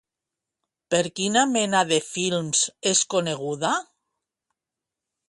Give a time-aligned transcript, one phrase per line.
[0.93, 2.63] Per quina mena de films
[2.93, 3.75] és coneguda?